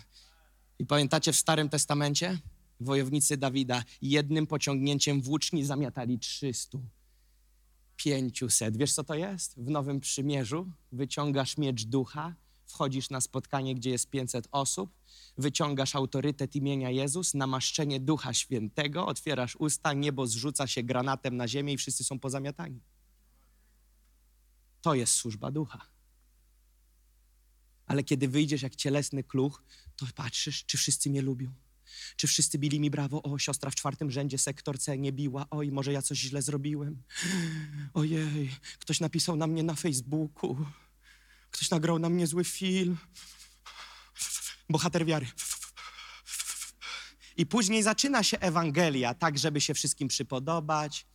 I 0.80 0.86
pamiętacie 0.86 1.34
w 1.34 1.36
Starym 1.36 1.70
Testamencie? 1.70 2.40
Wojownicy 2.80 3.38
Dawida 3.38 3.84
jednym 4.02 4.48
pociągnięciem 4.48 5.22
włóczni 5.22 5.66
zamiatali 5.66 6.20
300. 6.20 6.80
500. 7.96 8.78
Wiesz 8.78 8.94
co 8.94 9.04
to 9.04 9.16
jest? 9.16 9.60
W 9.60 9.70
Nowym 9.70 10.00
Przymierzu 10.00 10.72
wyciągasz 10.92 11.58
miecz 11.58 11.86
ducha, 11.86 12.36
wchodzisz 12.70 13.10
na 13.10 13.22
spotkanie, 13.22 13.76
gdzie 13.76 13.90
jest 13.90 14.10
500 14.10 14.48
osób, 14.52 14.92
wyciągasz 15.38 15.96
autorytet 15.96 16.56
imienia 16.56 16.90
Jezus, 16.90 17.34
namaszczenie 17.34 18.00
Ducha 18.00 18.34
Świętego, 18.34 19.06
otwierasz 19.06 19.56
usta, 19.56 19.94
niebo 19.94 20.28
zrzuca 20.28 20.68
się 20.68 20.84
granatem 20.84 21.38
na 21.38 21.48
ziemię 21.48 21.74
i 21.74 21.78
wszyscy 21.78 22.04
są 22.04 22.20
pozamiatani. 22.20 22.82
To 24.82 24.94
jest 24.96 25.14
służba 25.14 25.52
ducha. 25.52 25.88
Ale 27.86 28.04
kiedy 28.04 28.28
wyjdziesz 28.28 28.62
jak 28.62 28.76
cielesny 28.76 29.24
kluch, 29.24 29.64
to 29.96 30.06
patrzysz, 30.16 30.66
czy 30.66 30.78
wszyscy 30.78 31.10
mnie 31.10 31.22
lubią. 31.22 31.54
Czy 32.16 32.28
wszyscy 32.28 32.58
bili 32.58 32.80
mi 32.80 32.90
brawo? 32.90 33.24
O, 33.24 33.40
siostra 33.40 33.72
w 33.72 33.76
czwartym 33.76 34.12
rzędzie, 34.12 34.38
sektor 34.38 34.80
C 34.80 34.98
nie 34.98 35.12
biła. 35.12 35.46
Oj, 35.50 35.72
może 35.72 35.94
ja 35.94 36.02
coś 36.02 36.18
źle 36.18 36.42
zrobiłem. 36.42 37.04
Ojej, 37.94 38.50
ktoś 38.80 39.00
napisał 39.00 39.36
na 39.36 39.48
mnie 39.48 39.64
na 39.64 39.76
Facebooku. 39.76 40.58
Ktoś 41.52 41.70
nagrał 41.70 42.00
na 42.00 42.10
mnie 42.10 42.28
zły 42.28 42.44
film. 42.44 42.98
Bohater 44.70 45.06
wiary. 45.06 45.28
I 47.38 47.46
później 47.46 47.84
zaczyna 47.84 48.24
się 48.24 48.40
Ewangelia, 48.40 49.14
tak, 49.14 49.38
żeby 49.38 49.62
się 49.62 49.74
wszystkim 49.74 50.08
przypodobać, 50.08 51.06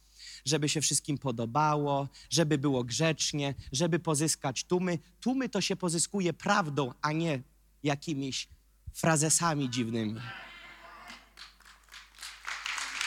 żeby 0.44 0.68
się 0.68 0.81
wszystkim 0.81 1.18
podobało, 1.18 2.09
żeby 2.31 2.59
było 2.59 2.85
grzecznie, 2.85 3.55
żeby 3.73 3.99
pozyskać 3.99 4.64
tłumy. 4.64 4.99
Tłumy 5.20 5.49
to 5.49 5.61
się 5.61 5.77
pozyskuje 5.77 6.33
prawdą, 6.33 6.92
a 7.03 7.12
nie 7.12 7.42
jakimiś 7.83 8.49
frazesami 8.94 9.70
dziwnymi. 9.70 10.20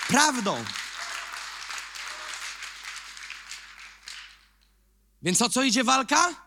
Prawdą. 0.07 0.65
Więc 5.21 5.41
o 5.41 5.49
co 5.49 5.63
idzie 5.63 5.83
walka? 5.83 6.46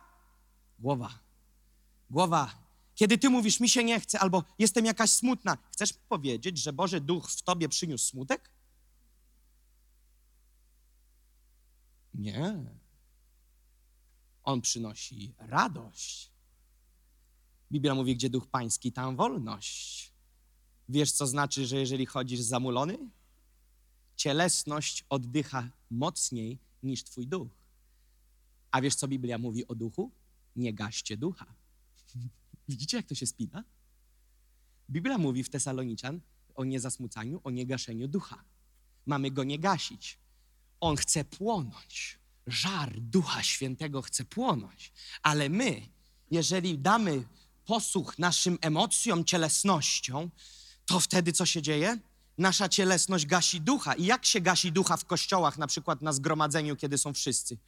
Głowa. 0.80 1.18
Głowa. 2.10 2.70
Kiedy 2.94 3.18
ty 3.18 3.30
mówisz, 3.30 3.60
mi 3.60 3.68
się 3.68 3.84
nie 3.84 4.00
chce, 4.00 4.20
albo 4.20 4.44
jestem 4.58 4.84
jakaś 4.84 5.10
smutna, 5.10 5.58
chcesz 5.70 5.92
powiedzieć, 5.92 6.58
że 6.58 6.72
Boży 6.72 7.00
Duch 7.00 7.30
w 7.30 7.42
tobie 7.42 7.68
przyniósł 7.68 8.06
smutek? 8.06 8.50
Nie. 12.14 12.64
On 14.44 14.60
przynosi 14.60 15.34
radość. 15.38 16.30
Biblia 17.72 17.94
mówi, 17.94 18.16
gdzie 18.16 18.30
duch 18.30 18.46
pański, 18.46 18.92
tam 18.92 19.16
wolność. 19.16 20.12
Wiesz, 20.88 21.12
co 21.12 21.26
znaczy, 21.26 21.66
że 21.66 21.76
jeżeli 21.76 22.06
chodzisz 22.06 22.40
zamulony? 22.40 23.10
Cielesność 24.16 25.04
oddycha 25.08 25.70
mocniej 25.90 26.58
niż 26.82 27.04
twój 27.04 27.26
duch. 27.26 27.48
A 28.70 28.80
wiesz, 28.80 28.94
co 28.94 29.08
Biblia 29.08 29.38
mówi 29.38 29.66
o 29.68 29.74
duchu? 29.74 30.10
Nie 30.56 30.74
gaście 30.74 31.16
ducha. 31.16 31.54
Widzicie, 32.68 32.96
jak 32.96 33.06
to 33.06 33.14
się 33.14 33.26
spina? 33.26 33.64
Biblia 34.90 35.18
mówi 35.18 35.44
w 35.44 35.50
Tesaloniczan 35.50 36.20
o 36.54 36.64
niezasmucaniu, 36.64 37.40
o 37.44 37.50
niegaszeniu 37.50 38.08
ducha. 38.08 38.44
Mamy 39.06 39.30
go 39.30 39.44
nie 39.44 39.58
gasić. 39.58 40.18
On 40.80 40.96
chce 40.96 41.24
płonąć. 41.24 42.18
Żar 42.46 43.00
Ducha 43.00 43.42
Świętego 43.42 44.02
chce 44.02 44.24
płonąć. 44.24 44.92
Ale 45.22 45.48
my, 45.48 45.88
jeżeli 46.30 46.78
damy 46.78 47.24
posłuch 47.64 48.18
naszym 48.18 48.58
emocjom, 48.60 49.24
cielesnością, 49.24 50.30
to 50.86 51.00
wtedy 51.00 51.32
co 51.32 51.46
się 51.46 51.62
dzieje? 51.62 51.98
Nasza 52.38 52.68
cielesność 52.68 53.26
gasi 53.26 53.60
ducha. 53.60 53.94
I 53.94 54.04
jak 54.04 54.24
się 54.26 54.40
gasi 54.40 54.72
ducha 54.72 54.96
w 54.96 55.04
kościołach, 55.04 55.58
na 55.58 55.66
przykład 55.66 56.02
na 56.02 56.12
zgromadzeniu, 56.12 56.76
kiedy 56.76 56.98
są 56.98 57.12
wszyscy? 57.12 57.58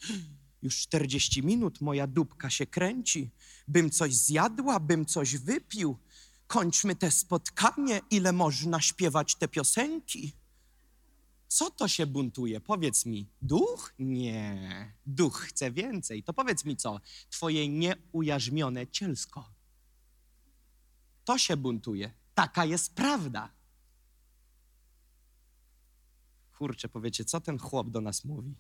Już 0.62 0.80
40 0.80 1.42
minut 1.42 1.80
moja 1.80 2.06
dupka 2.06 2.50
się 2.50 2.66
kręci. 2.66 3.30
Bym 3.68 3.90
coś 3.90 4.14
zjadła, 4.14 4.80
bym 4.80 5.06
coś 5.06 5.36
wypił. 5.36 5.98
Kończmy 6.46 6.96
te 6.96 7.10
spotkanie, 7.10 8.00
ile 8.10 8.32
można 8.32 8.80
śpiewać 8.80 9.34
te 9.34 9.48
piosenki. 9.48 10.32
Co 11.48 11.70
to 11.70 11.88
się 11.88 12.06
buntuje? 12.06 12.60
Powiedz 12.60 13.06
mi, 13.06 13.28
duch? 13.42 13.94
Nie. 13.98 14.92
Duch 15.06 15.40
chce 15.40 15.70
więcej. 15.70 16.22
To 16.22 16.32
powiedz 16.32 16.64
mi 16.64 16.76
co? 16.76 17.00
Twoje 17.30 17.68
nieujarzmione 17.68 18.86
cielsko. 18.86 19.52
To 21.24 21.38
się 21.38 21.56
buntuje. 21.56 22.12
Taka 22.34 22.64
jest 22.64 22.94
prawda. 22.94 23.50
Kurczę, 26.58 26.88
powiecie, 26.88 27.24
co 27.24 27.40
ten 27.40 27.58
chłop 27.58 27.90
do 27.90 28.00
nas 28.00 28.24
mówi? 28.24 28.54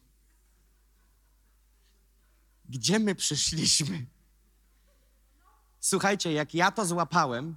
Gdzie 2.72 2.98
my 2.98 3.14
przyszliśmy? 3.14 4.06
Słuchajcie, 5.80 6.32
jak 6.32 6.54
ja 6.54 6.70
to 6.70 6.86
złapałem, 6.86 7.56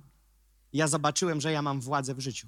ja 0.74 0.88
zobaczyłem, 0.88 1.42
że 1.42 1.52
ja 1.52 1.62
mam 1.62 1.82
władzę 1.82 2.16
w 2.16 2.20
życiu. 2.20 2.48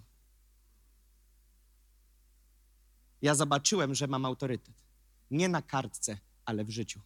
Ja 3.22 3.36
zobaczyłem, 3.36 3.96
że 3.96 4.08
mam 4.08 4.26
autorytet. 4.26 4.76
Nie 5.32 5.50
na 5.50 5.62
kartce, 5.62 6.18
ale 6.46 6.66
w 6.66 6.70
życiu. 6.70 7.02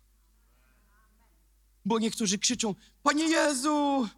Bo 1.85 1.99
niektórzy 1.99 2.37
krzyczą: 2.39 2.75
Panie 3.03 3.23
Jezu! 3.23 4.09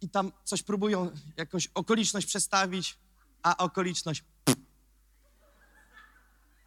I 0.00 0.08
tam 0.08 0.32
coś 0.44 0.62
próbują, 0.62 1.10
jakąś 1.36 1.66
okoliczność 1.66 2.26
przestawić, 2.26 2.98
a 3.42 3.56
okoliczność. 3.56 4.24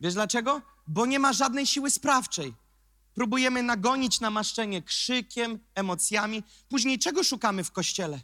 Wiesz 0.01 0.13
dlaczego? 0.13 0.61
Bo 0.87 1.05
nie 1.05 1.19
ma 1.19 1.33
żadnej 1.33 1.67
siły 1.67 1.91
sprawczej. 1.91 2.53
Próbujemy 3.13 3.63
nagonić 3.63 4.19
namaszczenie 4.19 4.81
krzykiem, 4.81 5.59
emocjami. 5.75 6.43
Później 6.69 6.99
czego 6.99 7.23
szukamy 7.23 7.63
w 7.63 7.71
kościele? 7.71 8.19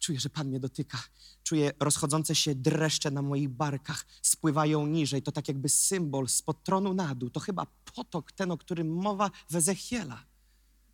Czuję, 0.00 0.20
że 0.20 0.30
Pan 0.30 0.48
mnie 0.48 0.60
dotyka. 0.60 0.98
Czuję 1.42 1.72
rozchodzące 1.80 2.34
się 2.34 2.54
dreszcze 2.54 3.10
na 3.10 3.22
moich 3.22 3.48
barkach, 3.48 4.06
spływają 4.22 4.86
niżej. 4.86 5.22
To 5.22 5.32
tak 5.32 5.48
jakby 5.48 5.68
symbol 5.68 6.28
spod 6.28 6.64
tronu 6.64 6.94
na 6.94 7.14
dół. 7.14 7.30
To 7.30 7.40
chyba 7.40 7.66
potok, 7.94 8.32
ten, 8.32 8.50
o 8.50 8.58
którym 8.58 8.94
mowa 8.94 9.30
w 9.50 9.56
Ezechiela. 9.56 10.24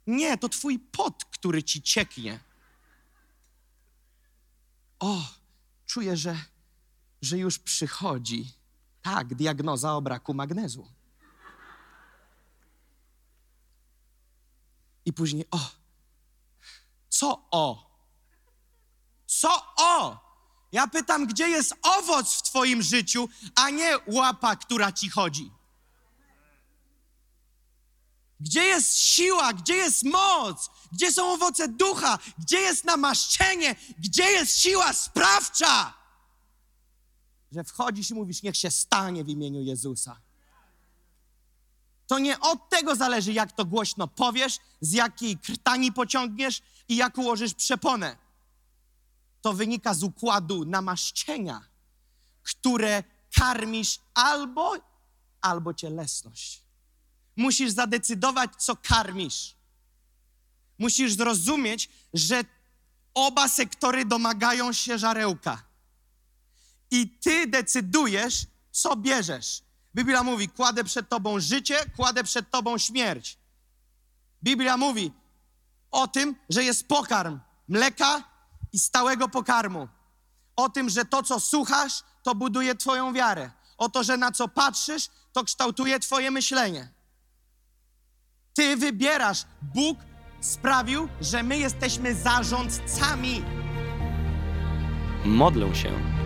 Nie, 0.06 0.38
to 0.38 0.48
twój 0.48 0.78
pot, 0.78 1.24
który 1.24 1.62
ci 1.62 1.82
cieknie. 1.82 2.40
O, 4.98 5.28
czuję, 5.86 6.16
że, 6.16 6.36
że 7.22 7.38
już 7.38 7.58
przychodzi. 7.58 8.52
Tak, 9.02 9.34
diagnoza 9.34 9.94
o 9.94 10.02
braku 10.02 10.34
magnezu. 10.34 10.86
I 15.04 15.12
później, 15.12 15.44
o, 15.50 15.70
co 17.08 17.48
o? 17.50 17.92
Co 19.26 19.74
o? 19.76 20.22
Ja 20.72 20.86
pytam, 20.86 21.26
gdzie 21.26 21.48
jest 21.48 21.74
owoc 21.82 22.34
w 22.34 22.42
Twoim 22.42 22.82
życiu, 22.82 23.28
a 23.54 23.70
nie 23.70 23.98
łapa, 24.06 24.56
która 24.56 24.92
ci 24.92 25.10
chodzi. 25.10 25.52
Gdzie 28.40 28.64
jest 28.64 28.98
siła, 28.98 29.52
gdzie 29.52 29.74
jest 29.74 30.02
moc, 30.02 30.70
gdzie 30.92 31.12
są 31.12 31.32
owoce 31.32 31.68
ducha, 31.68 32.18
gdzie 32.38 32.60
jest 32.60 32.84
namaszczenie, 32.84 33.76
gdzie 33.98 34.24
jest 34.24 34.58
siła 34.60 34.92
sprawcza? 34.92 36.01
Że 37.52 37.64
wchodzisz 37.64 38.10
i 38.10 38.14
mówisz, 38.14 38.42
niech 38.42 38.56
się 38.56 38.70
stanie 38.70 39.24
w 39.24 39.28
imieniu 39.28 39.60
Jezusa. 39.60 40.20
To 42.06 42.18
nie 42.18 42.40
od 42.40 42.68
tego 42.68 42.96
zależy, 42.96 43.32
jak 43.32 43.52
to 43.52 43.64
głośno 43.64 44.08
powiesz, 44.08 44.58
z 44.80 44.92
jakiej 44.92 45.38
krtani 45.38 45.92
pociągniesz 45.92 46.62
i 46.88 46.96
jak 46.96 47.18
ułożysz 47.18 47.54
przeponę 47.54 48.16
to 49.42 49.52
wynika 49.52 49.94
z 49.94 50.02
układu 50.02 50.64
namaszczenia, 50.64 51.68
które 52.42 53.04
karmisz 53.34 54.00
albo, 54.14 54.76
albo 55.40 55.74
cielesność. 55.74 56.62
Musisz 57.36 57.70
zadecydować, 57.70 58.50
co 58.58 58.76
karmisz. 58.76 59.56
Musisz 60.78 61.12
zrozumieć, 61.12 61.90
że 62.14 62.44
oba 63.14 63.48
sektory 63.48 64.04
domagają 64.04 64.72
się 64.72 64.98
żarełka. 64.98 65.71
I 66.92 67.08
ty 67.08 67.46
decydujesz, 67.46 68.46
co 68.70 68.96
bierzesz. 68.96 69.62
Biblia 69.94 70.22
mówi: 70.22 70.48
kładę 70.48 70.84
przed 70.84 71.08
tobą 71.08 71.40
życie, 71.40 71.76
kładę 71.96 72.24
przed 72.24 72.50
tobą 72.50 72.78
śmierć. 72.78 73.38
Biblia 74.42 74.76
mówi 74.76 75.12
o 75.90 76.08
tym, 76.08 76.36
że 76.48 76.64
jest 76.64 76.88
pokarm 76.88 77.40
mleka 77.68 78.22
i 78.72 78.78
stałego 78.78 79.28
pokarmu. 79.28 79.88
O 80.56 80.68
tym, 80.68 80.90
że 80.90 81.04
to, 81.04 81.22
co 81.22 81.40
słuchasz, 81.40 82.02
to 82.22 82.34
buduje 82.34 82.74
Twoją 82.74 83.12
wiarę. 83.12 83.50
O 83.78 83.88
to, 83.88 84.04
że 84.04 84.16
na 84.16 84.32
co 84.32 84.48
patrzysz, 84.48 85.08
to 85.32 85.44
kształtuje 85.44 86.00
Twoje 86.00 86.30
myślenie. 86.30 86.92
Ty 88.54 88.76
wybierasz. 88.76 89.44
Bóg 89.62 89.98
sprawił, 90.40 91.08
że 91.20 91.42
my 91.42 91.58
jesteśmy 91.58 92.14
zarządcami. 92.14 93.44
Modlę 95.24 95.74
się, 95.74 96.21